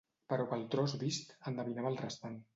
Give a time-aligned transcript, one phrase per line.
[0.33, 2.43] ...però pel tros vist endevinava el restant.